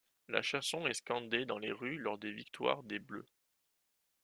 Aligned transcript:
La 0.29 0.41
chanson 0.41 0.87
est 0.87 0.95
scandée 0.95 1.45
dans 1.45 1.59
les 1.59 1.71
rues 1.71 1.99
lors 1.99 2.17
des 2.17 2.31
victoires 2.31 2.81
des 2.81 2.97
Bleus. 2.97 3.27